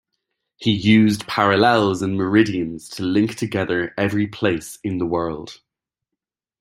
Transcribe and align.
He 0.55 0.71
used 0.71 1.27
parallels 1.27 2.01
and 2.01 2.17
meridians 2.17 2.89
to 2.89 3.03
link 3.03 3.35
together 3.35 3.93
every 3.99 4.25
place 4.25 4.79
in 4.83 4.97
the 4.97 5.05
world. 5.05 5.61